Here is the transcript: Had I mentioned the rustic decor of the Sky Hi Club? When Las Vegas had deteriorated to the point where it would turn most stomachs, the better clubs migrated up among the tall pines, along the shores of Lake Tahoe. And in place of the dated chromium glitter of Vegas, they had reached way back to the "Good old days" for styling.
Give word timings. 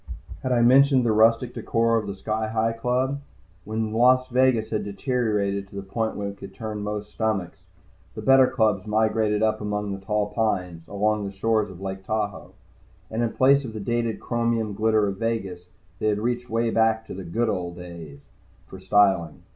Had 0.41 0.51
I 0.51 0.63
mentioned 0.63 1.05
the 1.05 1.11
rustic 1.11 1.53
decor 1.53 1.95
of 1.95 2.07
the 2.07 2.15
Sky 2.15 2.47
Hi 2.47 2.73
Club? 2.73 3.21
When 3.65 3.93
Las 3.93 4.29
Vegas 4.29 4.71
had 4.71 4.83
deteriorated 4.83 5.67
to 5.69 5.75
the 5.75 5.83
point 5.83 6.15
where 6.15 6.29
it 6.29 6.41
would 6.41 6.55
turn 6.55 6.81
most 6.81 7.11
stomachs, 7.11 7.61
the 8.15 8.23
better 8.23 8.47
clubs 8.47 8.87
migrated 8.87 9.43
up 9.43 9.61
among 9.61 9.91
the 9.91 10.03
tall 10.03 10.31
pines, 10.31 10.81
along 10.87 11.25
the 11.27 11.31
shores 11.31 11.69
of 11.69 11.81
Lake 11.81 12.03
Tahoe. 12.03 12.53
And 13.11 13.21
in 13.21 13.33
place 13.33 13.63
of 13.63 13.73
the 13.73 13.79
dated 13.79 14.19
chromium 14.19 14.73
glitter 14.73 15.05
of 15.07 15.17
Vegas, 15.19 15.67
they 15.99 16.07
had 16.07 16.17
reached 16.17 16.49
way 16.49 16.71
back 16.71 17.05
to 17.05 17.13
the 17.13 17.23
"Good 17.23 17.47
old 17.47 17.75
days" 17.75 18.21
for 18.65 18.79
styling. 18.79 19.43